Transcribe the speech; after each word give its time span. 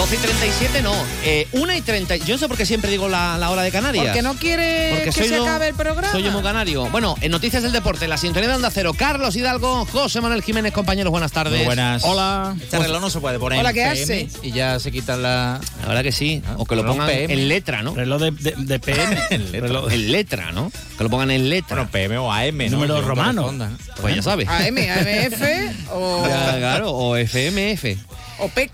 12 0.00 0.14
y 0.14 0.18
37 0.18 0.80
no, 0.82 0.94
eh, 1.26 1.46
1 1.52 1.74
y 1.74 1.80
30. 1.82 2.16
Yo 2.16 2.34
no 2.34 2.38
sé 2.38 2.48
por 2.48 2.56
qué 2.56 2.64
siempre 2.64 2.90
digo 2.90 3.06
la, 3.06 3.36
la 3.36 3.50
hora 3.50 3.60
de 3.62 3.70
Canarias. 3.70 4.06
Porque 4.06 4.22
no 4.22 4.34
quiere 4.34 4.92
Porque 4.94 5.04
que 5.10 5.12
se 5.12 5.28
yo- 5.28 5.42
acabe 5.42 5.68
el 5.68 5.74
programa. 5.74 6.10
Soy 6.10 6.22
yo 6.22 6.30
muy 6.30 6.42
canario. 6.42 6.86
Bueno, 6.88 7.16
en 7.20 7.30
Noticias 7.30 7.62
del 7.62 7.72
Deporte, 7.72 8.08
la 8.08 8.16
sintonía 8.16 8.48
de 8.48 8.54
Onda 8.54 8.70
Cero, 8.72 8.94
Carlos 8.96 9.36
Hidalgo, 9.36 9.84
José 9.84 10.22
Manuel 10.22 10.42
Jiménez, 10.42 10.72
compañeros, 10.72 11.10
buenas 11.10 11.32
tardes. 11.32 11.54
Muy 11.58 11.66
buenas. 11.66 12.02
Hola. 12.04 12.56
Este 12.58 12.78
reloj 12.78 13.02
no 13.02 13.10
se 13.10 13.20
puede 13.20 13.38
poner 13.38 13.58
Hola, 13.60 13.74
¿qué 13.74 13.82
PM 13.82 14.02
hace? 14.02 14.28
y 14.42 14.52
ya 14.52 14.78
se 14.80 14.90
quitan 14.90 15.20
la... 15.22 15.60
La 15.82 15.88
verdad 15.88 16.02
que 16.02 16.12
sí. 16.12 16.42
O 16.56 16.64
que 16.64 16.76
lo 16.76 16.86
pongan 16.86 17.06
PM. 17.06 17.34
en 17.34 17.48
letra, 17.48 17.82
¿no? 17.82 17.94
Reloj 17.94 18.22
de, 18.22 18.30
de- 18.30 18.54
de 18.56 18.80
PM. 18.80 19.18
En 19.30 19.52
letra. 19.52 19.68
Reloj- 19.68 19.92
En 19.92 20.12
letra, 20.12 20.52
¿no? 20.52 20.72
Que 20.96 21.04
lo 21.04 21.10
pongan 21.10 21.30
en 21.30 21.50
letra. 21.50 21.76
Bueno, 21.76 21.90
PM 21.90 22.16
o 22.16 22.32
AM, 22.32 22.56
¿no? 22.56 22.78
Número 22.78 23.02
romano. 23.02 23.52
pues 24.00 24.16
ya 24.16 24.22
sabes. 24.22 24.48
AM, 24.48 24.78
AMF 24.78 25.42
o, 25.92 26.26
Ya, 26.26 26.56
claro, 26.56 26.90
o 26.90 27.16
FMF. 27.18 27.98
o 28.38 28.48
PEC. 28.48 28.70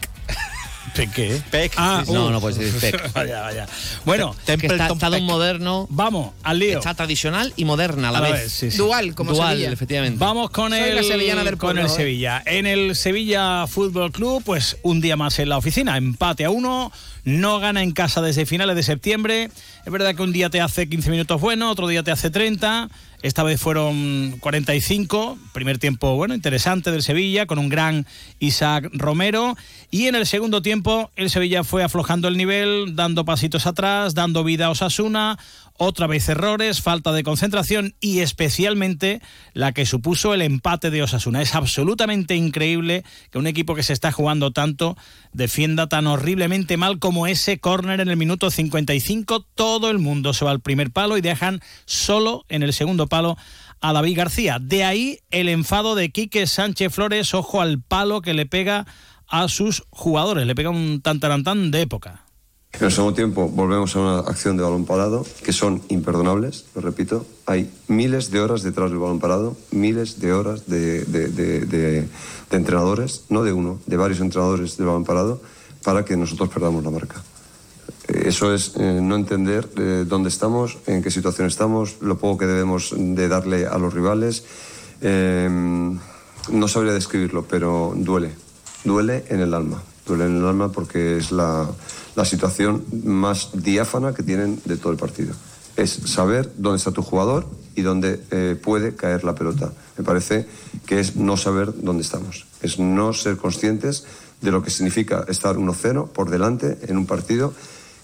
¿Pe- 0.97 1.11
¿Qué? 1.15 1.43
Pec. 1.51 1.73
Ah, 1.77 2.01
Sí, 2.05 2.07
sí. 2.09 2.13
No, 2.13 2.31
no 2.31 2.41
puede 2.41 2.71
ser 2.71 2.93
PEC. 2.93 3.13
vaya, 3.15 3.43
vaya. 3.43 3.67
Bueno, 4.05 4.33
Que 4.33 4.53
está, 4.53 4.53
Templeton 4.69 4.93
está 4.97 5.11
de 5.11 5.19
un 5.19 5.27
moderno, 5.27 5.87
vamos, 5.91 6.33
al 6.43 6.59
lío. 6.59 6.79
está 6.79 6.95
tradicional 6.95 7.53
y 7.57 7.65
moderna 7.65 8.09
a 8.09 8.13
la, 8.13 8.19
A 8.19 8.21
vez. 8.23 8.33
vez, 8.33 8.53
sí, 8.53 8.71
sí. 8.71 8.77
Dual, 8.79 9.15
como 9.15 9.33
Dual, 9.33 9.55
Sevilla. 9.57 9.73
efectivamente. 9.73 10.19
Vamos 10.19 10.51
con 10.51 10.71
Soy 10.73 10.81
el, 10.81 10.97
la 10.97 11.03
sevillana 11.03 11.45
del 11.45 11.57
con 11.59 11.79
el 11.79 11.87
¿eh? 11.87 11.89
Sevilla. 11.89 12.43
En 12.47 12.67
el 12.67 12.97
Sevilla 12.97 13.67
Fútbol 13.67 14.13
Club, 14.13 14.43
pues 14.45 14.77
un 14.83 15.01
día 15.01 15.17
más 15.17 15.39
en 15.39 15.49
la 15.49 15.59
oficina, 15.59 15.97
empate 15.97 16.45
a 16.45 16.51
uno, 16.51 16.91
no 17.25 17.59
gana 17.59 17.83
en 17.83 17.93
casa 17.93 18.23
desde 18.23 18.47
finales 18.47 18.77
de 18.77 18.83
septiembre. 18.83 19.51
Es 19.85 19.93
verdad 19.93 20.15
que 20.15 20.23
un 20.23 20.33
día 20.33 20.51
te 20.51 20.61
hace 20.61 20.89
15 20.89 21.11
minutos 21.11 21.41
bueno, 21.41 21.71
otro 21.71 21.89
día 21.89 22.03
te 22.03 22.11
hace 22.11 22.31
30. 22.31 22.89
Esta 23.23 23.43
vez 23.43 23.61
fueron 23.61 24.37
45. 24.41 25.39
Primer 25.53 25.79
tiempo, 25.79 26.17
bueno, 26.17 26.35
interesante 26.35 26.91
del 26.91 27.03
Sevilla, 27.03 27.47
con 27.47 27.59
un 27.59 27.69
gran 27.69 28.07
Isaac 28.39 28.89
Romero. 28.93 29.57
Y 29.91 30.07
en 30.07 30.15
el 30.15 30.27
segundo 30.27 30.63
tiempo, 30.63 31.11
el 31.17 31.31
Sevilla 31.31 31.65
fue 31.65 31.83
aflojando 31.83 32.29
el 32.29 32.37
nivel, 32.37 32.95
dando 32.95 33.25
pasitos 33.25 33.67
atrás, 33.67 34.15
dando 34.15 34.45
vida 34.45 34.67
a 34.67 34.71
Osasuna. 34.71 35.39
Otra 35.79 36.07
vez 36.07 36.29
errores, 36.29 36.81
falta 36.81 37.13
de 37.13 37.23
concentración 37.23 37.95
y 38.01 38.21
especialmente 38.21 39.21
la 39.53 39.73
que 39.73 39.85
supuso 39.85 40.33
el 40.33 40.43
empate 40.43 40.91
de 40.91 41.03
Osasuna. 41.03 41.43
Es 41.43 41.55
absolutamente 41.55 42.35
increíble 42.35 43.05
que 43.31 43.39
un 43.39 43.47
equipo 43.47 43.75
que 43.75 43.83
se 43.83 43.93
está 43.93 44.13
jugando 44.13 44.53
tanto 44.53 44.97
defienda 45.33 45.89
tan 45.89 46.07
horriblemente 46.07 46.77
mal 46.77 46.99
como 46.99 47.27
ese 47.27 47.59
córner 47.59 48.01
en 48.01 48.09
el 48.09 48.17
minuto 48.17 48.51
55. 48.51 49.47
Todo 49.55 49.91
el 49.91 49.99
mundo 49.99 50.33
se 50.33 50.45
va 50.45 50.51
al 50.51 50.61
primer 50.61 50.91
palo 50.91 51.19
y 51.19 51.21
dejan 51.21 51.61
solo 51.85 52.45
en 52.49 52.63
el 52.63 52.73
segundo 52.73 53.07
palo 53.07 53.37
a 53.81 53.93
David 53.93 54.17
García. 54.17 54.59
De 54.61 54.85
ahí 54.85 55.19
el 55.31 55.49
enfado 55.49 55.95
de 55.95 56.11
Quique 56.11 56.47
Sánchez 56.47 56.93
Flores, 56.93 57.35
ojo 57.35 57.61
al 57.61 57.83
palo 57.83 58.23
que 58.23 58.35
le 58.35 58.47
pega 58.47 58.87
a 59.29 59.49
sus 59.49 59.85
jugadores. 59.91 60.47
Le 60.47 60.55
pega 60.55 60.71
un 60.71 61.01
tantarantán 61.03 61.71
de 61.71 61.83
época. 61.83 62.26
En 62.79 62.85
el 62.85 62.93
segundo 62.93 63.15
tiempo 63.15 63.49
volvemos 63.49 63.97
a 63.97 64.01
una 64.01 64.19
acción 64.19 64.59
de 64.59 64.63
balón 64.63 64.85
parado 64.85 65.25
que 65.43 65.55
son 65.55 65.81
imperdonables, 65.89 66.67
lo 66.75 66.83
repito. 66.83 67.25
Hay 67.47 67.71
miles 67.89 68.31
de 68.31 68.41
horas 68.41 68.63
detrás 68.63 68.91
del 68.91 68.99
balón 68.99 69.19
parado, 69.19 69.57
miles 69.71 70.21
de 70.21 70.35
horas 70.35 70.67
de, 70.67 72.07
entrenadores, 72.51 73.25
no 73.31 73.45
de 73.45 73.55
uno, 73.55 73.81
de 73.87 73.97
varios 73.97 74.21
entrenadores 74.21 74.77
del 74.77 74.89
balón 74.89 75.05
parado, 75.05 75.41
para 75.85 76.05
que 76.05 76.19
nosotros 76.19 76.51
perdamos 76.51 76.85
la 76.85 76.91
marca. 76.91 77.23
Eh, 78.09 78.25
Eso 78.27 78.53
es 78.53 78.75
eh, 78.77 79.01
no 79.03 79.17
entender 79.17 79.71
eh, 79.79 80.05
dónde 80.07 80.29
estamos, 80.29 80.77
en 80.87 81.03
qué 81.03 81.11
situación 81.11 81.47
estamos, 81.47 81.97
lo 82.03 82.19
poco 82.19 82.37
que 82.37 82.47
debemos 82.47 82.93
de 82.95 83.29
darle 83.29 83.67
a 83.67 83.79
los 83.79 83.95
rivales. 83.95 84.45
No 85.01 86.69
sabría 86.69 86.93
describirlo, 86.93 87.47
pero 87.49 87.95
duele. 87.97 88.33
Duele 88.85 89.25
en 89.31 89.41
el 89.41 89.55
alma. 89.55 89.83
Duele 90.07 90.27
en 90.27 90.37
el 90.37 90.47
alma 90.47 90.71
porque 90.71 91.17
es 91.17 91.33
la, 91.33 91.69
la 92.15 92.25
situación 92.25 92.85
más 93.05 93.51
diáfana 93.53 94.15
que 94.15 94.23
tienen 94.23 94.61
de 94.65 94.77
todo 94.77 94.93
el 94.93 94.99
partido. 94.99 95.35
Es 95.77 95.91
saber 95.91 96.51
dónde 96.57 96.79
está 96.79 96.93
tu 96.93 97.03
jugador 97.03 97.47
y 97.75 97.83
dónde 97.83 98.23
eh, 98.31 98.57
puede 98.61 98.95
caer 98.95 99.25
la 99.25 99.35
pelota. 99.35 99.73
Me 99.99 100.05
parece 100.05 100.47
que 100.87 101.01
es 101.01 101.17
no 101.17 101.37
saber 101.37 101.75
dónde 101.83 102.03
estamos. 102.03 102.47
Es 102.63 102.79
no 102.79 103.13
ser 103.13 103.37
conscientes 103.37 104.05
de 104.41 104.51
lo 104.51 104.63
que 104.63 104.71
significa 104.71 105.25
estar 105.29 105.57
1-0 105.57 106.09
por 106.09 106.31
delante 106.31 106.79
en 106.83 106.97
un 106.97 107.07
partido 107.07 107.53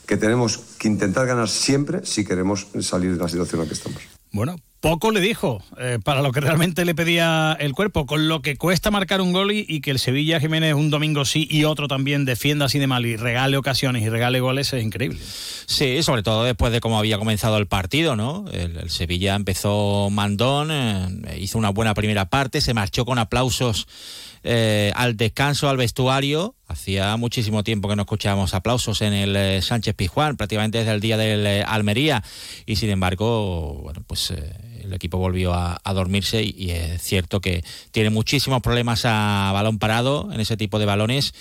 que 0.07 0.17
tenemos 0.17 0.59
que 0.79 0.89
intentar 0.89 1.27
ganar 1.27 1.49
siempre 1.49 2.05
si 2.05 2.25
queremos 2.25 2.67
salir 2.81 3.13
de 3.13 3.19
la 3.19 3.29
situación 3.29 3.61
en 3.61 3.65
la 3.65 3.69
que 3.69 3.75
estamos. 3.75 4.03
Bueno, 4.33 4.57
poco 4.83 5.13
le 5.13 5.21
dijo 5.21 5.63
eh, 5.79 6.01
para 6.05 6.23
lo 6.23 6.33
que 6.33 6.41
realmente 6.41 6.85
le 6.85 6.95
pedía 6.95 7.57
el 7.61 7.73
cuerpo, 7.73 8.05
con 8.05 8.29
lo 8.29 8.43
que 8.43 8.57
cuesta 8.57 8.91
marcar 8.91 9.21
un 9.21 9.33
gol 9.33 9.53
y, 9.53 9.81
que 9.81 9.93
el 9.93 10.01
Sevilla 10.01 10.41
Jiménez 10.41 10.75
un 10.75 10.91
domingo 10.91 11.25
sí 11.25 11.47
y 11.49 11.65
otro 11.65 11.87
también 11.87 12.25
defienda 12.25 12.67
así 12.67 12.81
de 12.81 12.89
mal 12.89 13.07
y 13.07 13.17
regale 13.17 13.57
ocasiones 13.57 14.03
y 14.03 14.09
regale 14.09 14.41
goles 14.41 14.73
es 14.73 14.83
increíble. 14.83 15.21
Sí, 15.67 16.03
sobre 16.03 16.25
todo 16.25 16.43
después 16.43 16.73
de 16.73 16.81
cómo 16.81 16.99
había 16.99 17.17
comenzado 17.17 17.59
el 17.59 17.69
partido, 17.69 18.17
¿no? 18.17 18.45
El, 18.53 18.91
Sevilla 18.91 19.37
empezó 19.37 20.11
mandón, 20.11 20.71
eh, 20.73 21.39
hizo 21.39 21.59
una 21.59 21.71
buena 21.71 21.95
primera 21.95 22.29
parte, 22.29 22.61
se 22.61 22.75
marchó 22.75 23.05
con 23.05 23.21
aplausos 23.21 23.87
eh, 24.45 24.93
al 24.97 25.17
descanso, 25.17 25.69
al 25.69 25.77
vestuario. 25.77 26.57
Hacía 26.67 27.17
muchísimo 27.17 27.63
tiempo 27.63 27.89
que 27.89 27.97
no 27.97 28.03
escuchábamos 28.03 28.55
aplausos 28.55 29.01
en 29.03 29.13
el 29.13 29.37
eh, 29.37 29.63
Sánchez 29.63 29.95
Pizjuán, 29.95 30.37
prácticamente 30.37 30.79
desde 30.79 30.93
el 30.93 31.01
día 31.01 31.17
del 31.17 31.47
eh, 31.47 31.63
Almería. 31.65 32.25
Y 32.67 32.77
sin 32.77 32.91
embargo, 32.91 33.81
bueno, 33.83 34.03
pues 34.07 34.33
el 34.85 34.93
equipo 34.93 35.19
volvió 35.19 35.55
a, 35.55 35.81
dormirse 35.95 36.43
y, 36.43 36.55
y 36.57 36.71
es 36.71 37.03
cierto 37.03 37.41
que 37.41 37.65
tiene 37.91 38.11
muchísimos 38.11 38.63
problemas 38.63 39.03
a 39.05 39.51
balón 39.53 39.79
parado 39.79 40.31
en 40.33 40.41
ese 40.41 40.57
tipo 40.57 40.79
de 40.79 40.87
balones 40.87 41.35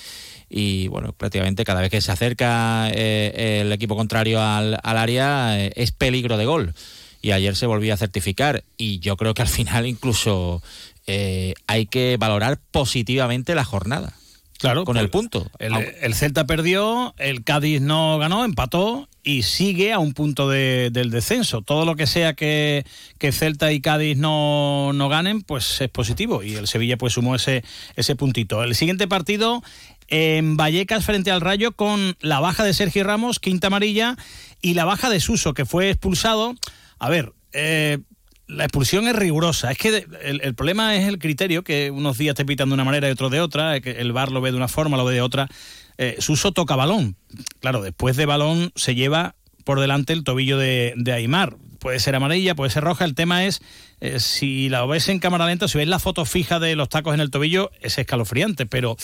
y 0.54 0.90
bueno, 0.90 1.14
prácticamente 1.14 1.64
cada 1.64 1.80
vez 1.80 1.90
que 1.90 2.02
se 2.02 2.12
acerca 2.12 2.90
eh, 2.92 3.62
el 3.62 3.72
equipo 3.72 3.96
contrario 3.96 4.42
al, 4.42 4.78
al 4.84 4.98
área 4.98 5.58
eh, 5.58 5.72
es 5.76 5.94
peligro 5.94 6.36
de 6.36 6.46
gol. 6.46 6.74
Y 7.22 7.32
ayer 7.32 7.56
se 7.56 7.68
volvió 7.68 7.94
a 7.94 7.98
certificar 7.98 8.64
y 8.78 9.00
yo 9.00 9.16
creo 9.16 9.34
que 9.34 9.44
al 9.44 9.48
final 9.48 9.88
incluso 9.88 10.62
eh, 11.08 11.54
hay 11.68 11.86
que 11.86 12.18
valorar 12.20 12.60
positivamente 12.72 13.56
la 13.56 13.64
jornada. 13.64 14.14
Claro, 14.62 14.86
Con 14.86 14.98
el 14.98 15.10
pues, 15.10 15.24
punto. 15.24 15.50
El, 15.58 16.14
Celta 16.14 16.46
perdió, 16.46 17.16
el 17.18 17.44
Cádiz 17.44 17.82
no 17.82 18.20
ganó, 18.20 18.46
empató 18.46 19.10
y 19.24 19.42
sigue 19.42 19.92
a 19.92 19.98
un 19.98 20.14
punto 20.14 20.48
de- 20.50 20.92
del 20.92 21.10
descenso. 21.10 21.64
Todo 21.64 21.84
lo 21.84 21.96
que 21.96 22.06
sea 22.06 22.36
que, 22.36 22.86
que 23.18 23.32
Celta 23.32 23.72
y 23.72 23.82
Cádiz 23.82 24.18
no, 24.18 24.94
no 24.94 25.10
ganen, 25.10 25.42
pues 25.42 25.82
es 25.82 25.90
positivo. 25.90 26.44
Y 26.44 26.54
el 26.54 26.68
Sevilla 26.68 26.96
pues 26.98 27.14
sumó 27.14 27.34
ese, 27.34 27.64
ese 27.96 28.16
puntito. 28.16 28.64
El 28.64 28.76
siguiente 28.76 29.08
partido 29.08 29.64
en 30.10 30.58
Vallecas 30.58 31.06
frente 31.06 31.32
al 31.32 31.42
Rayo 31.42 31.72
con 31.72 32.16
la 32.20 32.40
baja 32.40 32.64
de 32.64 32.76
Sergio 32.76 33.04
Ramos, 33.04 33.40
quinta 33.40 33.68
amarilla, 33.68 34.16
y 34.62 34.76
la 34.76 34.86
baja 34.86 35.10
de 35.10 35.20
Suso, 35.20 35.56
que 35.56 35.66
fue 35.66 35.90
expulsado. 35.90 36.54
A 37.00 37.10
ver, 37.10 37.34
eh, 37.54 37.98
la 38.52 38.66
expulsión 38.66 39.08
es 39.08 39.16
rigurosa. 39.16 39.72
Es 39.72 39.78
que 39.78 40.06
el, 40.22 40.56
problema 40.56 40.96
es 40.96 41.08
el 41.08 41.20
criterio, 41.20 41.64
que 41.64 41.90
unos 41.92 42.18
días 42.18 42.36
te 42.36 42.46
pitan 42.46 42.70
de 42.70 42.74
una 42.74 42.84
manera 42.84 43.08
y 43.08 43.12
otros 43.12 43.32
de 43.32 43.40
otra, 43.40 43.76
eh, 43.76 43.82
que 43.82 43.92
el 43.92 44.12
VAR 44.12 44.32
lo 44.32 44.42
ve 44.42 44.52
de 44.52 44.58
una 44.58 44.68
forma, 44.68 44.98
lo 44.98 45.06
ve 45.06 45.14
de 45.14 45.22
otra. 45.22 45.48
Eh, 45.98 46.18
Suso 46.20 46.52
toca 46.52 46.76
balón. 46.76 47.16
Claro, 47.60 47.82
después 47.82 48.18
de 48.18 48.26
balón 48.26 48.72
se 48.76 48.96
lleva 48.96 49.36
por 49.64 49.80
delante 49.80 50.14
el 50.14 50.24
tobillo 50.24 50.58
de, 50.58 50.94
de 50.98 51.14
Aymar. 51.14 51.56
Puede 51.80 52.00
ser 52.00 52.16
amarilla, 52.16 52.56
puede 52.56 52.72
ser 52.72 52.84
roja. 52.84 53.06
El 53.06 53.16
tema 53.16 53.46
es, 53.46 53.62
eh, 54.02 54.20
si 54.20 54.70
la 54.70 54.86
ves 54.86 55.08
en 55.10 55.20
cámara 55.20 55.48
lenta, 55.48 55.68
si 55.68 55.78
ves 55.78 55.88
la 55.88 56.00
foto 56.00 56.26
fija 56.26 56.60
de 56.60 56.76
los 56.76 56.90
tacos 56.90 57.14
en 57.14 57.22
el 57.22 57.32
tobillo, 57.32 57.72
es 57.82 57.98
escalofriante, 57.98 58.66
pero 58.66 58.98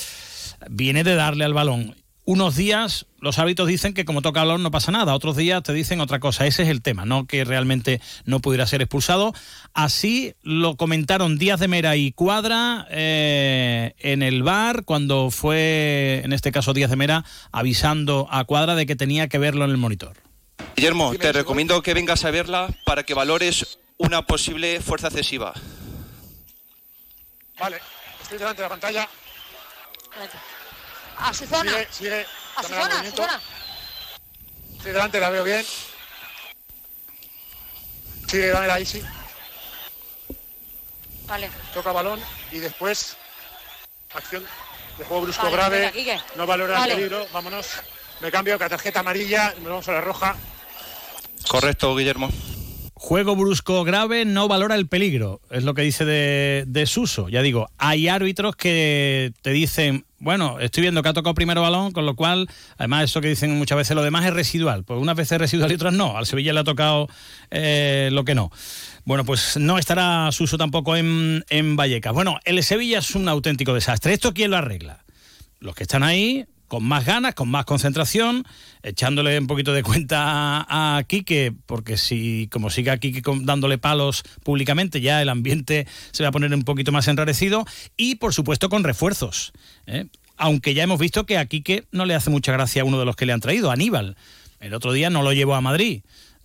viene 0.70 1.04
de 1.04 1.16
darle 1.16 1.46
al 1.46 1.54
balón. 1.54 1.96
Unos 2.26 2.58
días 2.58 3.06
los 3.20 3.40
hábitos 3.40 3.68
dicen 3.68 3.94
que 3.94 4.06
como 4.06 4.22
toca 4.22 4.42
balón 4.42 4.64
no 4.64 4.72
pasa 4.72 4.92
nada, 4.92 5.14
otros 5.14 5.36
días 5.36 5.64
te 5.64 5.74
dicen 5.74 6.02
otra 6.02 6.20
cosa. 6.20 6.46
Ese 6.46 6.64
es 6.64 6.70
el 6.70 6.82
tema, 6.82 7.06
no 7.06 7.26
que 7.26 7.44
realmente 7.44 8.02
no 8.26 8.40
pudiera 8.40 8.66
ser 8.68 8.82
expulsado. 8.82 9.34
Así 9.74 10.36
lo 10.44 10.76
comentaron 10.78 11.38
Díaz 11.38 11.60
de 11.60 11.68
Mera 11.68 11.96
y 11.96 12.12
Cuadra 12.12 12.88
eh, 12.90 13.94
en 14.00 14.22
el 14.22 14.44
bar 14.44 14.84
cuando 14.86 15.32
fue, 15.32 16.22
en 16.24 16.34
este 16.34 16.52
caso 16.52 16.74
Díaz 16.74 16.90
de 16.90 16.96
Mera, 16.96 17.26
avisando 17.52 18.28
a 18.30 18.44
Cuadra 18.46 18.76
de 18.76 18.86
que 18.86 18.96
tenía 18.96 19.28
que 19.28 19.40
verlo 19.40 19.66
en 19.66 19.72
el 19.72 19.78
monitor. 19.78 20.18
Guillermo, 20.76 21.14
te 21.16 21.32
recomiendo 21.32 21.82
que 21.82 21.94
vengas 21.94 22.24
a 22.26 22.32
verla 22.32 22.70
para 22.86 23.04
que 23.04 23.14
valores 23.14 23.80
una 23.98 24.24
posible 24.26 24.80
fuerza 24.82 25.08
excesiva. 25.08 25.54
Vale, 27.60 27.80
estoy 28.22 28.38
delante 28.38 28.62
de 28.62 28.66
la 28.66 28.70
pantalla. 28.70 29.10
A 31.18 31.34
su 31.34 31.46
zona. 31.46 31.72
Sigue, 31.72 31.88
sigue. 31.92 32.26
A 32.58 33.02
de. 33.02 33.08
Estoy 34.78 34.92
delante, 34.92 35.20
la 35.20 35.30
veo 35.30 35.44
bien. 35.44 35.64
Sigue, 38.28 38.48
dame 38.48 38.72
ahí, 38.72 38.86
sí. 38.86 39.02
Vale. 41.28 41.50
Toca 41.74 41.92
balón 41.92 42.20
y 42.52 42.60
después 42.60 43.16
acción 44.14 44.44
de 44.98 45.06
juego 45.06 45.24
brusco 45.24 45.44
Vale, 45.44 45.56
grave. 45.56 46.20
no 46.36 46.48
valora 46.48 46.80
Vale. 46.80 46.94
el 46.94 47.00
peligro. 47.00 47.28
Vámonos. 47.32 47.68
Me 48.22 48.32
cambio 48.32 48.58
que 48.58 48.68
tarjeta 48.68 49.02
amarilla, 49.02 49.54
nos 49.60 49.70
vamos 49.70 49.88
a 49.90 49.92
la 49.92 50.02
roja. 50.02 50.36
Correcto, 51.48 51.96
Guillermo. 51.96 52.30
Juego 52.96 53.36
brusco 53.36 53.84
grave 53.84 54.26
no 54.26 54.48
valora 54.48 54.74
el 54.74 54.88
peligro, 54.88 55.40
es 55.52 55.64
lo 55.64 55.76
que 55.76 55.84
dice 55.84 56.04
de, 56.04 56.64
de 56.66 56.88
Suso. 56.88 57.30
Ya 57.30 57.44
digo, 57.44 57.70
hay 57.78 58.08
árbitros 58.08 58.56
que 58.56 59.32
te 59.44 59.52
dicen, 59.52 60.07
bueno, 60.20 60.60
estoy 60.60 60.82
viendo 60.82 61.04
que 61.04 61.10
ha 61.10 61.14
tocado 61.14 61.36
primero 61.36 61.62
balón, 61.62 61.92
con 61.92 62.06
lo 62.06 62.16
cual, 62.16 62.48
además, 62.78 63.06
eso 63.06 63.22
que 63.22 63.28
dicen 63.28 63.58
muchas 63.58 63.78
veces, 63.78 63.96
lo 63.96 64.04
demás 64.04 64.26
es 64.26 64.34
residual. 64.34 64.84
Pues 64.84 65.00
unas 65.00 65.16
veces 65.16 65.34
es 65.34 65.38
residual 65.40 65.72
y 65.72 65.76
otras 65.76 65.94
no. 65.94 66.18
Al 66.18 66.26
Sevilla 66.26 66.54
le 66.54 66.62
ha 66.62 66.64
tocado 66.64 67.08
eh, 67.52 68.10
lo 68.12 68.26
que 68.26 68.34
no. 68.34 68.52
Bueno, 69.06 69.26
pues 69.26 69.58
no 69.58 69.78
estará 69.78 70.32
Suso 70.32 70.58
tampoco 70.58 70.96
en, 70.96 71.46
en 71.50 71.76
Vallecas. 71.76 72.14
Bueno, 72.14 72.40
el 72.46 72.62
Sevilla 72.64 73.00
es 73.00 73.16
un 73.16 73.30
auténtico 73.30 73.74
desastre. 73.74 74.14
¿Esto 74.14 74.34
quién 74.34 74.52
lo 74.52 74.58
arregla? 74.58 75.04
Los 75.60 75.76
que 75.76 75.84
están 75.84 76.04
ahí, 76.04 76.46
con 76.68 76.84
más 76.84 77.06
ganas, 77.06 77.34
con 77.34 77.50
más 77.50 77.66
concentración, 77.66 78.46
echándole 78.84 79.38
un 79.40 79.48
poquito 79.48 79.74
de 79.74 79.84
cuenta 79.84 80.66
a, 80.68 81.04
Quique, 81.04 81.54
porque 81.66 81.98
si 81.98 82.48
como 82.52 82.70
siga 82.70 82.98
Quique 82.98 83.22
dándole 83.42 83.78
palos 83.78 84.24
públicamente, 84.44 85.02
ya 85.02 85.22
el 85.22 85.30
ambiente 85.30 85.88
se 86.12 86.24
va 86.24 86.30
a 86.30 86.32
poner 86.32 86.54
un 86.54 86.64
poquito 86.64 86.92
más 86.92 87.08
enrarecido, 87.08 87.66
y 87.96 88.16
por 88.16 88.34
supuesto 88.34 88.70
con 88.70 88.84
refuerzos. 88.84 89.54
¿eh? 89.86 90.06
Aunque 90.36 90.74
ya 90.74 90.84
hemos 90.84 91.00
visto 91.00 91.26
que 91.26 91.38
a 91.38 91.46
Quique 91.46 91.86
no 91.92 92.06
le 92.06 92.16
hace 92.16 92.30
mucha 92.30 92.52
gracia 92.52 92.82
a 92.82 92.86
uno 92.86 93.00
de 93.00 93.06
los 93.06 93.16
que 93.16 93.26
le 93.26 93.34
han 93.34 93.42
traído, 93.42 93.72
Aníbal. 93.72 94.18
El 94.60 94.74
otro 94.74 94.92
día 94.92 95.10
no 95.10 95.24
lo 95.24 95.34
llevó 95.34 95.56
a 95.56 95.62
Madrid. 95.62 96.02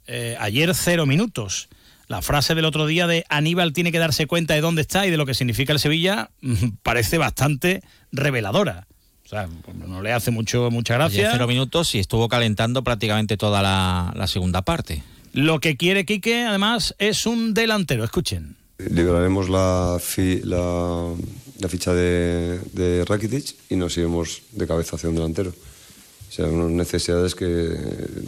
Eh, 0.06 0.36
ayer 0.38 0.74
cero 0.74 1.06
minutos. 1.06 1.68
La 2.08 2.20
frase 2.20 2.54
del 2.54 2.66
otro 2.66 2.86
día 2.86 3.06
de 3.06 3.24
Aníbal 3.28 3.72
tiene 3.72 3.92
que 3.92 3.98
darse 3.98 4.26
cuenta 4.26 4.54
de 4.54 4.60
dónde 4.60 4.82
está 4.82 5.06
y 5.06 5.10
de 5.10 5.16
lo 5.16 5.24
que 5.24 5.34
significa 5.34 5.72
el 5.72 5.78
Sevilla 5.78 6.30
mm, 6.42 6.68
parece 6.82 7.16
bastante 7.16 7.82
reveladora. 8.10 8.86
O 9.32 9.34
sea, 9.34 9.48
no 9.88 10.02
le 10.02 10.12
hace 10.12 10.30
mucho 10.30 10.70
mucha 10.70 10.92
gracia. 10.94 11.30
cero 11.32 11.46
minutos 11.46 11.94
y 11.94 11.98
estuvo 11.98 12.28
calentando 12.28 12.84
prácticamente 12.84 13.38
toda 13.38 13.62
la, 13.62 14.12
la 14.14 14.26
segunda 14.26 14.60
parte. 14.60 15.02
Lo 15.32 15.58
que 15.58 15.78
quiere 15.78 16.04
Quique, 16.04 16.42
además, 16.42 16.94
es 16.98 17.24
un 17.24 17.54
delantero. 17.54 18.04
Escuchen. 18.04 18.56
Liberaremos 18.76 19.48
la, 19.48 19.96
fi- 19.98 20.42
la, 20.44 21.14
la 21.60 21.68
ficha 21.70 21.94
de, 21.94 22.60
de 22.74 23.06
Rakitic 23.06 23.54
y 23.70 23.76
nos 23.76 23.96
iremos 23.96 24.42
de 24.52 24.66
cabeza 24.66 24.96
hacia 24.96 25.08
un 25.08 25.14
delantero. 25.14 25.48
O 25.50 26.32
sea, 26.34 26.44
unas 26.46 26.70
necesidades 26.70 27.34
que 27.34 27.74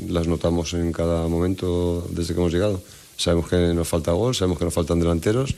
las 0.09 0.27
notamos 0.27 0.73
en 0.73 0.91
cada 0.93 1.29
momento 1.29 2.07
desde 2.13 2.33
que 2.33 2.41
hemos 2.41 2.53
llegado. 2.53 2.83
Sabemos 3.19 3.51
que 3.51 3.57
nos 3.75 3.87
falta 3.87 4.13
gol, 4.13 4.35
sabemos 4.35 4.59
que 4.59 4.65
nos 4.65 4.73
faltan 4.75 5.01
delanteros, 5.01 5.55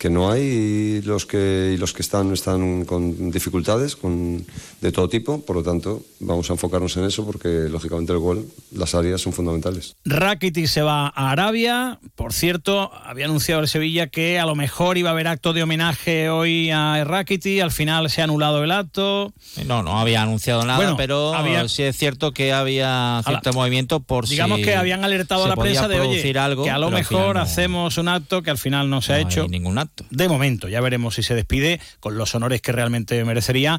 que 0.00 0.08
no 0.08 0.30
hay 0.32 0.40
y 0.40 1.02
los 1.02 1.26
que, 1.26 1.72
y 1.74 1.76
los 1.76 1.92
que 1.92 2.00
están 2.00 2.32
están 2.32 2.86
con 2.86 3.30
dificultades 3.30 3.96
con, 3.96 4.46
de 4.80 4.92
todo 4.92 5.10
tipo. 5.10 5.42
Por 5.44 5.56
lo 5.56 5.62
tanto, 5.62 6.00
vamos 6.20 6.48
a 6.48 6.54
enfocarnos 6.54 6.96
en 6.96 7.04
eso 7.04 7.26
porque, 7.26 7.68
lógicamente, 7.70 8.14
el 8.14 8.18
gol, 8.18 8.46
las 8.72 8.94
áreas 8.94 9.20
son 9.20 9.34
fundamentales. 9.34 9.94
Rakitic 10.06 10.66
se 10.68 10.80
va 10.80 11.08
a 11.14 11.30
Arabia. 11.32 11.98
Por 12.16 12.32
cierto, 12.32 12.90
había 13.04 13.26
anunciado 13.26 13.60
el 13.60 13.68
Sevilla 13.68 14.06
que 14.06 14.38
a 14.38 14.46
lo 14.46 14.54
mejor 14.54 14.96
iba 14.96 15.10
a 15.10 15.12
haber 15.12 15.28
acto 15.28 15.52
de 15.52 15.62
homenaje 15.64 16.30
hoy 16.30 16.70
a 16.70 17.04
Rakitic. 17.04 17.60
Al 17.60 17.70
final 17.70 18.08
se 18.08 18.22
ha 18.22 18.24
anulado 18.24 18.64
el 18.64 18.70
acto. 18.70 19.34
No, 19.66 19.82
no 19.82 20.00
había 20.00 20.22
anunciado 20.22 20.64
nada, 20.64 20.78
Bueno, 20.78 20.96
pero 20.96 21.34
había- 21.34 21.68
sí 21.68 21.82
es 21.82 21.94
cierto 21.98 22.32
que 22.32 22.54
había 22.54 23.20
cierto 23.26 23.52
movimiento 23.52 24.00
por 24.00 24.26
Digamos 24.26 24.60
si 24.60 24.64
que 24.64 24.76
habían 24.76 25.04
alertado 25.04 25.44
a 25.44 25.48
la 25.48 25.56
prensa 25.56 25.88
de 25.88 26.00
oye, 26.00 26.38
algo, 26.38 26.64
que 26.64 26.70
a 26.70 26.78
lo 26.78 26.90
mejor 26.90 27.36
no- 27.36 27.42
hacemos 27.42 27.98
un 27.98 28.08
acto 28.08 28.42
que 28.42 28.50
al 28.50 28.56
final 28.56 28.88
no 28.88 29.02
se 29.02 29.12
ha 29.12 29.16
no 29.16 29.18
hay 29.18 29.24
hecho. 29.26 29.46
ningún 29.46 29.76
acto. 29.76 29.89
De 30.08 30.28
momento, 30.28 30.68
ya 30.68 30.80
veremos 30.80 31.14
si 31.14 31.22
se 31.22 31.34
despide 31.34 31.80
con 32.00 32.16
los 32.16 32.34
honores 32.34 32.62
que 32.62 32.72
realmente 32.72 33.22
merecería. 33.24 33.78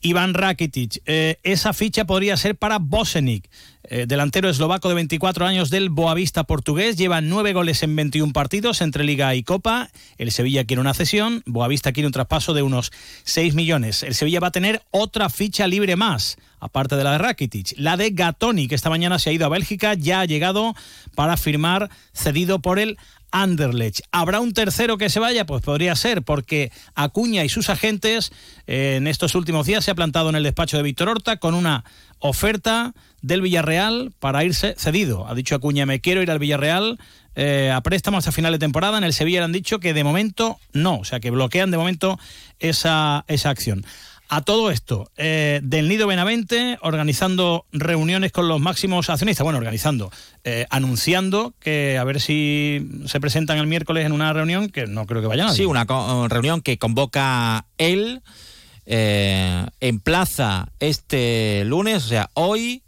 Iván 0.00 0.34
Rakitic, 0.34 1.02
eh, 1.06 1.38
esa 1.42 1.72
ficha 1.72 2.04
podría 2.04 2.36
ser 2.36 2.56
para 2.56 2.78
Bosenic, 2.78 3.48
eh, 3.84 4.06
delantero 4.06 4.48
eslovaco 4.48 4.88
de 4.88 4.94
24 4.94 5.44
años 5.44 5.70
del 5.70 5.90
Boavista 5.90 6.44
portugués, 6.44 6.96
lleva 6.96 7.20
nueve 7.20 7.52
goles 7.52 7.82
en 7.82 7.96
21 7.96 8.32
partidos 8.32 8.80
entre 8.80 9.04
Liga 9.04 9.34
y 9.34 9.42
Copa. 9.42 9.90
El 10.18 10.30
Sevilla 10.30 10.64
quiere 10.64 10.80
una 10.80 10.94
cesión, 10.94 11.42
Boavista 11.46 11.92
quiere 11.92 12.06
un 12.06 12.12
traspaso 12.12 12.54
de 12.54 12.62
unos 12.62 12.92
6 13.24 13.54
millones. 13.54 14.02
El 14.02 14.14
Sevilla 14.14 14.40
va 14.40 14.48
a 14.48 14.52
tener 14.52 14.82
otra 14.90 15.30
ficha 15.30 15.66
libre 15.66 15.96
más, 15.96 16.36
aparte 16.60 16.96
de 16.96 17.04
la 17.04 17.12
de 17.12 17.18
Rakitic, 17.18 17.74
la 17.76 17.96
de 17.96 18.10
Gatoni, 18.10 18.68
que 18.68 18.76
esta 18.76 18.90
mañana 18.90 19.18
se 19.18 19.30
ha 19.30 19.32
ido 19.32 19.46
a 19.46 19.50
Bélgica, 19.50 19.94
ya 19.94 20.20
ha 20.20 20.26
llegado 20.26 20.74
para 21.16 21.36
firmar 21.36 21.90
cedido 22.12 22.60
por 22.60 22.78
el 22.78 22.98
Anderlecht. 23.32 24.00
¿Habrá 24.12 24.40
un 24.40 24.52
tercero 24.52 24.98
que 24.98 25.08
se 25.08 25.18
vaya? 25.18 25.44
Pues 25.44 25.62
podría 25.62 25.96
ser, 25.96 26.22
porque 26.22 26.70
Acuña 26.94 27.44
y 27.44 27.48
sus 27.48 27.68
agentes 27.70 28.32
eh, 28.66 28.94
en 28.96 29.08
estos 29.08 29.34
últimos 29.34 29.66
días 29.66 29.84
se 29.84 29.90
ha 29.90 29.94
plantado 29.94 30.28
en 30.28 30.36
el 30.36 30.44
despacho 30.44 30.76
de 30.76 30.84
Víctor 30.84 31.08
Horta 31.08 31.38
con 31.38 31.54
una 31.54 31.84
oferta 32.20 32.94
del 33.22 33.40
Villarreal 33.40 34.12
para 34.20 34.44
irse 34.44 34.74
cedido. 34.78 35.26
Ha 35.26 35.34
dicho 35.34 35.54
Acuña, 35.54 35.86
me 35.86 36.00
quiero 36.00 36.22
ir 36.22 36.30
al 36.30 36.38
Villarreal 36.38 36.98
eh, 37.34 37.72
a 37.74 37.80
préstamo 37.80 38.18
hasta 38.18 38.32
final 38.32 38.52
de 38.52 38.58
temporada. 38.58 38.98
En 38.98 39.04
el 39.04 39.12
Sevilla 39.12 39.40
le 39.40 39.44
han 39.46 39.52
dicho 39.52 39.80
que 39.80 39.94
de 39.94 40.04
momento 40.04 40.58
no, 40.72 40.98
o 40.98 41.04
sea 41.04 41.20
que 41.20 41.30
bloquean 41.30 41.70
de 41.70 41.78
momento 41.78 42.18
esa, 42.60 43.24
esa 43.28 43.50
acción. 43.50 43.84
A 44.34 44.40
todo 44.40 44.70
esto, 44.70 45.10
eh, 45.18 45.60
del 45.62 45.90
Nido 45.90 46.06
Benavente 46.06 46.78
organizando 46.80 47.66
reuniones 47.70 48.32
con 48.32 48.48
los 48.48 48.62
máximos 48.62 49.10
accionistas, 49.10 49.44
bueno, 49.44 49.58
organizando, 49.58 50.10
eh, 50.42 50.64
anunciando 50.70 51.52
que 51.60 51.98
a 51.98 52.04
ver 52.04 52.18
si 52.18 52.88
se 53.04 53.20
presentan 53.20 53.58
el 53.58 53.66
miércoles 53.66 54.06
en 54.06 54.12
una 54.12 54.32
reunión 54.32 54.70
que 54.70 54.86
no 54.86 55.04
creo 55.04 55.20
que 55.20 55.26
vayan 55.26 55.48
a 55.48 55.52
Sí, 55.52 55.66
una 55.66 55.84
reunión 56.28 56.62
que 56.62 56.78
convoca 56.78 57.66
él, 57.76 58.22
eh, 58.86 59.66
emplaza 59.80 60.68
este 60.80 61.66
lunes, 61.66 62.02
o 62.02 62.08
sea, 62.08 62.30
hoy, 62.32 62.84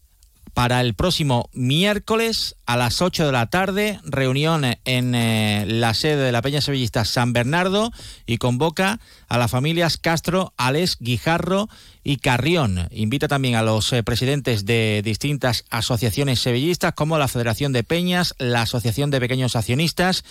para 0.55 0.81
el 0.81 0.95
próximo 0.95 1.51
miércoles 1.53 2.57
a 2.67 2.77
las 2.77 3.03
8 3.03 3.27
de 3.27 3.33
la 3.33 3.47
tarde, 3.47 4.01
reunión 4.05 4.65
en 4.85 5.15
eh, 5.15 5.65
la 5.67 5.93
sede 5.95 6.25
de 6.25 6.33
la 6.33 6.43
Peña 6.43 6.61
Sevillista 6.61 7.05
San 7.05 7.33
Bernardo 7.33 7.93
y 8.27 8.39
convoca 8.39 9.01
a 9.29 9.39
las 9.39 9.51
familias 9.51 9.99
Castro, 9.99 10.53
Alex, 10.57 10.97
Guijarro 11.01 11.69
y 12.03 12.19
Carrión. 12.19 12.89
Invita 12.91 13.29
también 13.29 13.55
a 13.55 13.63
los 13.63 13.93
eh, 13.93 14.03
presidentes 14.03 14.65
de 14.65 15.03
distintas 15.05 15.65
asociaciones 15.71 16.41
sevillistas 16.41 16.95
como 16.95 17.19
la 17.19 17.29
Federación 17.29 17.73
de 17.73 17.85
Peñas, 17.85 18.35
la 18.39 18.63
Asociación 18.63 19.11
de 19.11 19.21
Pequeños 19.21 19.57
Accionistas, 19.57 20.25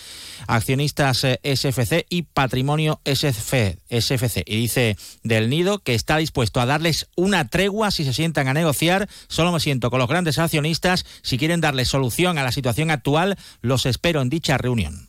Accionistas 0.47 1.23
eh, 1.23 1.39
SFC 1.43 2.05
y 2.09 2.23
Patrimonio 2.23 2.99
SFC. 3.05 4.43
Y 4.45 4.55
dice 4.57 4.97
del 5.23 5.49
Nido 5.49 5.79
que 5.79 5.95
está 5.95 6.17
dispuesto 6.17 6.61
a 6.61 6.65
darles 6.65 7.07
una 7.15 7.47
tregua 7.47 7.91
si 7.91 8.05
se 8.05 8.13
sientan 8.13 8.47
a 8.47 8.53
negociar. 8.53 9.07
Solo 9.27 9.51
me 9.51 9.59
siento 9.59 9.89
con 9.89 9.99
los 9.99 10.07
grandes 10.07 10.39
accionistas. 10.39 11.05
Si 11.21 11.37
quieren 11.37 11.61
darle 11.61 11.85
solución 11.85 12.22
a 12.29 12.33
la 12.33 12.51
situación 12.51 12.89
actual, 12.89 13.37
los 13.61 13.85
espero 13.85 14.21
en 14.21 14.29
dicha 14.29 14.57
reunión. 14.57 15.07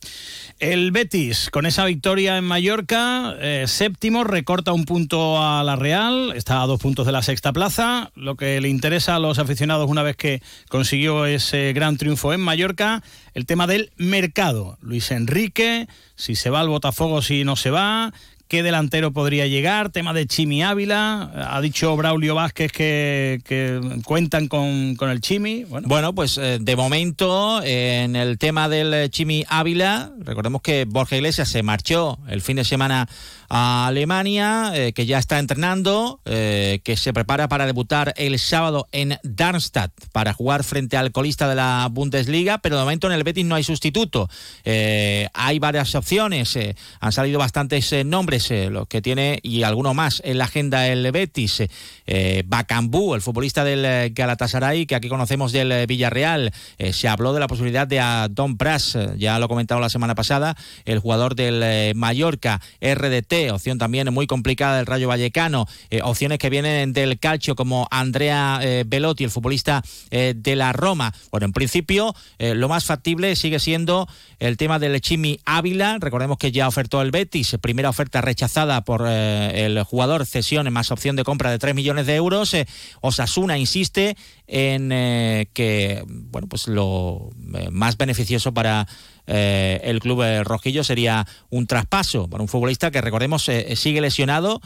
El 0.60 0.92
Betis, 0.92 1.50
con 1.50 1.66
esa 1.66 1.84
victoria 1.84 2.38
en 2.38 2.44
Mallorca, 2.44 3.34
eh, 3.40 3.64
séptimo, 3.66 4.22
recorta 4.22 4.72
un 4.72 4.84
punto 4.84 5.42
a 5.42 5.64
la 5.64 5.74
Real, 5.74 6.32
está 6.36 6.62
a 6.62 6.66
dos 6.66 6.80
puntos 6.80 7.06
de 7.06 7.12
la 7.12 7.22
sexta 7.22 7.52
plaza. 7.52 8.12
Lo 8.14 8.36
que 8.36 8.60
le 8.60 8.68
interesa 8.68 9.16
a 9.16 9.18
los 9.18 9.38
aficionados 9.38 9.90
una 9.90 10.04
vez 10.04 10.16
que 10.16 10.42
consiguió 10.68 11.26
ese 11.26 11.72
gran 11.72 11.96
triunfo 11.96 12.32
en 12.32 12.40
Mallorca, 12.40 13.02
el 13.34 13.46
tema 13.46 13.66
del 13.66 13.90
mercado. 13.96 14.78
Luis 14.80 15.10
Enrique, 15.10 15.88
si 16.14 16.36
se 16.36 16.50
va 16.50 16.60
al 16.60 16.68
Botafogo, 16.68 17.20
si 17.20 17.42
no 17.44 17.56
se 17.56 17.70
va. 17.70 18.12
¿Qué 18.48 18.62
delantero 18.62 19.12
podría 19.12 19.46
llegar? 19.46 19.90
Tema 19.90 20.12
de 20.12 20.26
Chimi 20.26 20.62
Ávila. 20.62 21.30
Ha 21.50 21.60
dicho 21.62 21.96
Braulio 21.96 22.34
Vázquez 22.34 22.70
que, 22.72 24.00
cuentan 24.04 24.48
con, 24.48 24.96
con 24.96 25.08
el 25.08 25.22
Chimi. 25.22 25.64
Bueno, 25.64 26.14
pues 26.14 26.36
eh, 26.36 26.58
de 26.60 26.76
momento 26.76 27.62
en 27.62 28.16
el 28.16 28.36
tema 28.38 28.68
del 28.68 28.92
eh, 28.92 29.08
Chimi 29.08 29.46
Ávila, 29.48 30.12
recordemos 30.18 30.60
que 30.60 30.84
Borja 30.84 31.16
Iglesias 31.16 31.48
se 31.48 31.62
marchó 31.62 32.18
el 32.28 32.42
fin 32.42 32.56
de 32.56 32.64
semana 32.64 33.08
a 33.48 33.86
Alemania, 33.86 34.72
eh, 34.74 34.92
que 34.92 35.06
ya 35.06 35.18
está 35.18 35.38
entrenando, 35.38 36.20
que 36.24 36.96
se 36.96 37.12
prepara 37.12 37.48
para 37.48 37.66
debutar 37.66 38.14
el 38.16 38.38
sábado 38.38 38.88
en 38.90 39.18
Darmstadt 39.22 39.92
para 40.12 40.32
jugar 40.32 40.64
frente 40.64 40.96
al 40.96 41.12
colista 41.12 41.48
de 41.48 41.54
la 41.54 41.88
Bundesliga, 41.90 42.58
pero 42.58 42.76
de 42.76 42.82
momento 42.82 43.06
en 43.06 43.12
el 43.12 43.22
Betis 43.22 43.44
no 43.44 43.54
hay 43.54 43.64
sustituto. 43.64 44.28
Hay 44.64 45.58
varias 45.58 45.94
opciones, 45.94 46.58
han 47.00 47.12
salido 47.12 47.38
bastantes 47.38 47.92
eh, 47.92 48.04
nombres, 48.34 48.50
eh, 48.50 48.70
los 48.70 48.88
que 48.88 49.00
tiene 49.00 49.38
y 49.42 49.62
alguno 49.62 49.94
más 49.94 50.20
en 50.24 50.38
la 50.38 50.44
agenda 50.44 50.88
el 50.88 51.10
Betis. 51.12 51.62
eh, 52.06 52.42
Bacambú, 52.46 53.14
el 53.14 53.22
futbolista 53.22 53.64
del 53.64 53.84
eh, 53.84 54.10
Galatasaray, 54.14 54.86
que 54.86 54.94
aquí 54.94 55.08
conocemos 55.08 55.52
del 55.52 55.72
eh, 55.72 55.86
Villarreal, 55.86 56.52
eh, 56.78 56.92
se 56.92 57.08
habló 57.08 57.32
de 57.32 57.40
la 57.40 57.46
posibilidad 57.46 57.86
de 57.86 58.00
a 58.00 58.28
Don 58.30 58.56
Pras, 58.56 58.94
eh, 58.94 59.14
ya 59.16 59.38
lo 59.38 59.48
comentaba 59.48 59.80
la 59.80 59.88
semana 59.88 60.14
pasada, 60.14 60.56
el 60.84 60.98
jugador 60.98 61.34
del 61.34 61.94
Mallorca, 61.94 62.60
RDT, 62.80 63.50
opción 63.52 63.78
también 63.78 64.12
muy 64.12 64.26
complicada 64.26 64.76
del 64.76 64.86
Rayo 64.86 65.08
Vallecano, 65.08 65.66
opciones 66.02 66.38
que 66.38 66.50
vienen 66.50 66.92
del 66.92 67.18
calcio 67.18 67.54
como 67.54 67.88
Andrea 67.90 68.60
Belotti, 68.86 69.24
el 69.24 69.30
futbolista 69.30 69.82
de 70.10 70.56
la 70.56 70.72
Roma. 70.72 71.14
Bueno, 71.30 71.46
en 71.46 71.52
principio 71.52 72.14
lo 72.38 72.68
más 72.68 72.84
factible 72.84 73.36
sigue 73.36 73.58
siendo 73.60 74.08
el 74.38 74.56
tema 74.56 74.78
del 74.78 75.00
Chimi 75.00 75.40
Ávila, 75.44 75.98
recordemos 76.00 76.38
que 76.38 76.52
ya 76.52 76.68
ofertó 76.68 77.02
el 77.02 77.10
Betis, 77.10 77.56
primera 77.60 77.88
oferta 77.88 78.20
rechazada 78.24 78.82
por 78.84 79.04
eh, 79.06 79.66
el 79.66 79.82
jugador, 79.84 80.26
cesión 80.26 80.64
más 80.72 80.90
opción 80.90 81.16
de 81.16 81.24
compra 81.24 81.50
de 81.50 81.58
3 81.58 81.74
millones 81.74 82.06
de 82.06 82.16
euros. 82.16 82.54
Eh, 82.54 82.66
Osasuna 83.00 83.58
insiste 83.58 84.16
en 84.46 84.92
eh, 84.92 85.48
que 85.54 86.02
bueno 86.06 86.48
pues 86.48 86.68
lo 86.68 87.30
más 87.70 87.96
beneficioso 87.96 88.52
para 88.52 88.86
el 89.26 90.00
club 90.00 90.22
eh, 90.22 90.44
rojillo 90.44 90.84
sería 90.84 91.26
un 91.48 91.66
traspaso 91.66 92.28
para 92.28 92.42
un 92.42 92.48
futbolista 92.48 92.90
que 92.90 93.00
recordemos 93.00 93.48
sigue 93.74 94.02
lesionado, 94.02 94.60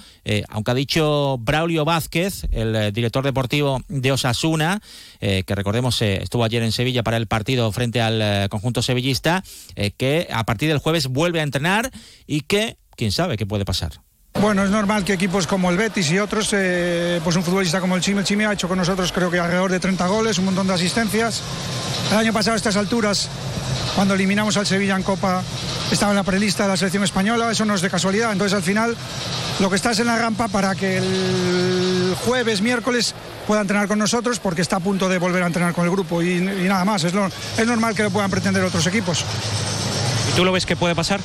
aunque 0.49 0.71
ha 0.73 0.75
dicho 0.75 1.39
Braulio 1.39 1.85
Vázquez, 1.85 2.49
el 2.51 2.93
director 2.93 3.25
deportivo 3.25 3.81
de 3.87 4.11
Osasuna, 4.11 4.81
que 5.21 5.55
recordemos 5.55 6.03
estuvo 6.03 6.43
ayer 6.43 6.65
en 6.65 6.73
Sevilla 6.73 7.05
para 7.05 7.19
el 7.19 7.29
partido 7.29 7.71
frente 7.71 8.01
al 8.01 8.49
conjunto 8.49 8.83
sevillista, 8.83 9.45
que 9.97 10.27
a 10.29 10.43
partir 10.45 10.69
del 10.69 10.79
jueves 10.79 11.07
vuelve 11.07 11.39
a 11.39 11.45
entrenar 11.45 11.93
y 12.27 12.41
que 12.41 12.79
quién 12.99 13.13
sabe 13.13 13.37
qué 13.39 13.47
puede 13.47 13.65
pasar. 13.65 13.93
Bueno, 14.41 14.63
es 14.63 14.71
normal 14.71 15.05
que 15.05 15.15
equipos 15.15 15.47
como 15.47 15.71
el 15.71 15.77
Betis 15.79 16.11
y 16.11 16.19
otros, 16.19 16.51
eh, 16.53 17.21
pues 17.25 17.35
un 17.37 17.43
futbolista 17.43 17.81
como 17.81 17.97
el 17.97 18.03
Chimi, 18.03 18.19
el 18.19 18.25
Chimi 18.25 18.45
ha 18.45 18.53
hecho 18.53 18.69
con 18.69 18.77
nosotros 18.77 19.11
creo 19.13 19.31
que 19.31 19.39
alrededor 19.39 19.71
de 19.71 19.81
30 19.81 20.07
goles, 20.07 20.39
un 20.39 20.45
montón 20.45 20.67
de 20.67 20.75
asistencias. 20.75 21.41
El 22.13 22.19
año 22.19 22.33
pasado 22.33 22.55
a 22.55 22.57
estas 22.57 22.77
alturas, 22.77 23.29
cuando 23.95 24.15
eliminamos 24.15 24.57
al 24.57 24.67
Sevilla 24.67 24.95
en 24.97 25.03
Copa, 25.03 25.43
estaba 25.91 26.13
en 26.13 26.17
la 26.17 26.23
prelista 26.25 26.65
de 26.65 26.69
la 26.71 26.77
selección 26.77 27.03
española, 27.05 27.51
eso 27.51 27.65
no 27.65 27.75
es 27.75 27.81
de 27.81 27.89
casualidad. 27.91 28.31
Entonces 28.33 28.55
al 28.55 28.63
final 28.63 28.97
lo 29.61 29.71
que 29.71 29.77
está 29.77 29.93
es 29.93 29.99
en 30.01 30.07
la 30.07 30.19
rampa 30.19 30.49
para 30.49 30.75
que 30.75 30.99
el 30.99 32.15
jueves, 32.25 32.61
miércoles 32.61 33.15
pueda 33.47 33.63
entrenar 33.63 33.89
con 33.89 33.99
nosotros 33.99 34.39
porque 34.39 34.63
está 34.63 34.77
a 34.77 34.81
punto 34.81 35.09
de 35.09 35.19
volver 35.19 35.43
a 35.43 35.47
entrenar 35.47 35.73
con 35.73 35.85
el 35.85 35.91
grupo 35.91 36.23
y, 36.23 36.33
y 36.37 36.41
nada 36.69 36.85
más. 36.85 37.03
Es, 37.05 37.15
lo- 37.15 37.27
es 37.27 37.67
normal 37.67 37.95
que 37.95 38.03
lo 38.05 38.11
puedan 38.11 38.31
pretender 38.31 38.63
otros 38.63 38.87
equipos. 38.87 39.25
¿Y 40.33 40.37
tú 40.37 40.45
lo 40.45 40.53
ves 40.53 40.67
que 40.67 40.77
puede 40.77 40.95
pasar? 40.95 41.21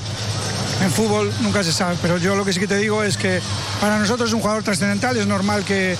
En 0.82 0.92
fútbol 0.92 1.32
nunca 1.42 1.63
se 1.63 1.72
sabe, 1.72 1.98
pero 2.01 2.18
yo 2.18 2.36
lo 2.36 2.44
que 2.46 2.53
sí 2.53 2.60
que 2.60 2.68
te 2.68 2.77
digo 2.77 3.03
es 3.03 3.18
que 3.18 3.42
para 3.80 4.00
nosotros 4.00 4.30
es 4.30 4.34
un 4.34 4.42
jugador 4.42 4.63
trascendental, 4.63 5.15
es 5.18 5.27
normal 5.27 5.63
que, 5.63 5.96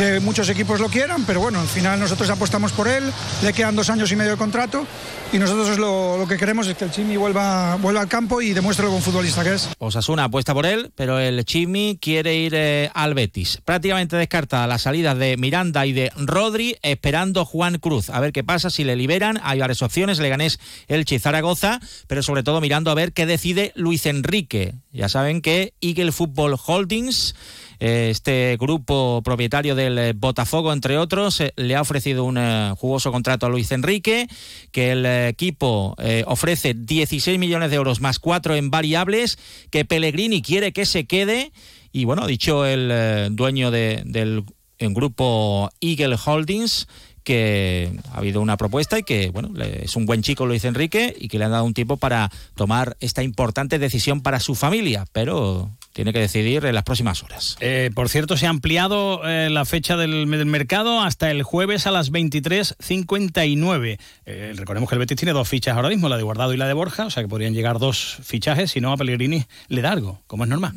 que 0.00 0.18
muchos 0.18 0.48
equipos 0.48 0.80
lo 0.80 0.88
quieran, 0.88 1.26
pero 1.26 1.40
bueno, 1.40 1.60
al 1.60 1.66
final 1.66 2.00
nosotros 2.00 2.30
apostamos 2.30 2.72
por 2.72 2.88
él, 2.88 3.04
le 3.42 3.52
quedan 3.52 3.76
dos 3.76 3.90
años 3.90 4.10
y 4.10 4.16
medio 4.16 4.30
de 4.30 4.36
contrato 4.38 4.86
y 5.30 5.38
nosotros 5.38 5.78
lo, 5.78 6.16
lo 6.16 6.26
que 6.26 6.38
queremos 6.38 6.66
es 6.68 6.74
que 6.74 6.86
el 6.86 6.90
Chimi 6.90 7.18
vuelva, 7.18 7.76
vuelva 7.76 8.00
al 8.00 8.08
campo 8.08 8.40
y 8.40 8.54
demuestre 8.54 8.86
lo 8.86 8.92
buen 8.92 9.02
futbolista 9.02 9.44
que 9.44 9.52
es. 9.52 9.68
Osasuna 9.76 10.24
apuesta 10.24 10.54
por 10.54 10.64
él, 10.64 10.90
pero 10.94 11.18
el 11.18 11.44
Chimi 11.44 11.98
quiere 12.00 12.34
ir 12.34 12.54
eh, 12.56 12.90
al 12.94 13.12
Betis. 13.12 13.60
Prácticamente 13.62 14.16
descarta 14.16 14.66
las 14.66 14.80
salidas 14.80 15.18
de 15.18 15.36
Miranda 15.36 15.84
y 15.84 15.92
de 15.92 16.10
Rodri, 16.16 16.76
esperando 16.80 17.44
Juan 17.44 17.76
Cruz. 17.76 18.08
A 18.08 18.20
ver 18.20 18.32
qué 18.32 18.42
pasa 18.42 18.70
si 18.70 18.84
le 18.84 18.96
liberan. 18.96 19.38
Hay 19.42 19.60
varias 19.60 19.82
opciones, 19.82 20.18
Leganés, 20.18 20.60
Elche 20.88 21.16
y 21.16 21.18
Zaragoza, 21.18 21.78
pero 22.06 22.22
sobre 22.22 22.42
todo 22.42 22.62
mirando 22.62 22.90
a 22.90 22.94
ver 22.94 23.12
qué 23.12 23.26
decide 23.26 23.72
Luis 23.74 24.06
Enrique. 24.06 24.76
Ya 24.92 25.10
saben 25.10 25.42
que 25.42 25.74
Eagle 25.82 26.12
Football 26.12 26.56
Holdings 26.64 27.34
este 27.80 28.56
grupo 28.60 29.22
propietario 29.24 29.74
del 29.74 29.98
eh, 29.98 30.12
Botafogo, 30.14 30.72
entre 30.72 30.98
otros, 30.98 31.40
eh, 31.40 31.52
le 31.56 31.74
ha 31.76 31.80
ofrecido 31.80 32.24
un 32.24 32.36
eh, 32.38 32.72
jugoso 32.78 33.10
contrato 33.10 33.46
a 33.46 33.48
Luis 33.48 33.72
Enrique, 33.72 34.28
que 34.70 34.92
el 34.92 35.06
eh, 35.06 35.28
equipo 35.28 35.94
eh, 35.98 36.24
ofrece 36.26 36.74
16 36.74 37.38
millones 37.38 37.70
de 37.70 37.76
euros 37.76 38.00
más 38.00 38.18
cuatro 38.18 38.54
en 38.54 38.70
variables, 38.70 39.38
que 39.70 39.84
Pellegrini 39.84 40.42
quiere 40.42 40.72
que 40.72 40.84
se 40.86 41.06
quede. 41.06 41.52
Y 41.92 42.04
bueno, 42.04 42.26
dicho 42.26 42.66
el 42.66 42.90
eh, 42.92 43.28
dueño 43.32 43.70
de- 43.70 44.02
del 44.04 44.44
grupo 44.78 45.70
Eagle 45.80 46.16
Holdings 46.24 46.86
que 47.24 47.92
ha 48.12 48.18
habido 48.18 48.40
una 48.40 48.56
propuesta 48.56 48.98
y 48.98 49.02
que 49.02 49.30
bueno 49.30 49.50
le- 49.54 49.84
es 49.84 49.96
un 49.96 50.06
buen 50.06 50.22
chico 50.22 50.46
Luis 50.46 50.64
Enrique 50.64 51.14
y 51.18 51.28
que 51.28 51.38
le 51.38 51.44
han 51.44 51.50
dado 51.52 51.64
un 51.64 51.74
tiempo 51.74 51.96
para 51.96 52.30
tomar 52.54 52.96
esta 53.00 53.22
importante 53.22 53.78
decisión 53.78 54.20
para 54.22 54.40
su 54.40 54.54
familia, 54.54 55.04
pero 55.12 55.70
tiene 55.92 56.12
que 56.12 56.20
decidir 56.20 56.64
en 56.64 56.74
las 56.74 56.84
próximas 56.84 57.22
horas. 57.24 57.56
Eh, 57.60 57.90
por 57.94 58.08
cierto, 58.08 58.36
se 58.36 58.46
ha 58.46 58.50
ampliado 58.50 59.22
eh, 59.28 59.50
la 59.50 59.64
fecha 59.64 59.96
del, 59.96 60.30
del 60.30 60.46
mercado 60.46 61.00
hasta 61.00 61.30
el 61.32 61.42
jueves 61.42 61.86
a 61.86 61.90
las 61.90 62.12
23.59. 62.12 63.98
Eh, 64.26 64.52
recordemos 64.56 64.88
que 64.88 64.94
el 64.94 64.98
Betis 65.00 65.16
tiene 65.16 65.32
dos 65.32 65.48
fichas 65.48 65.76
ahora 65.76 65.88
mismo, 65.88 66.08
la 66.08 66.16
de 66.16 66.22
Guardado 66.22 66.54
y 66.54 66.56
la 66.56 66.66
de 66.68 66.74
Borja, 66.74 67.06
o 67.06 67.10
sea 67.10 67.22
que 67.22 67.28
podrían 67.28 67.54
llegar 67.54 67.78
dos 67.78 68.18
fichajes, 68.22 68.70
si 68.70 68.80
no 68.80 68.92
a 68.92 68.96
Pellegrini 68.96 69.44
le 69.68 69.82
da 69.82 69.90
algo, 69.92 70.22
como 70.26 70.44
es 70.44 70.50
normal. 70.50 70.74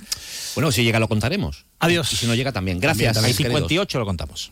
Bueno, 0.56 0.72
si 0.72 0.84
llega 0.84 1.00
lo 1.00 1.08
contaremos. 1.08 1.66
Adiós. 1.80 2.12
Y 2.14 2.16
si 2.16 2.26
no 2.28 2.36
llega 2.36 2.52
también. 2.52 2.80
Gracias. 2.80 3.18
Hay 3.18 3.24
mis 3.24 3.38
queridos. 3.38 3.60
58 3.60 4.00
lo 4.00 4.06
contamos. 4.06 4.52